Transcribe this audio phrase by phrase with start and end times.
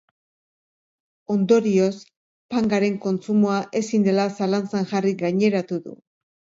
[1.35, 1.91] Ondorioz,
[2.55, 6.01] pangaren kontsumoa ezin dela zalantzan jarri gaineratu du.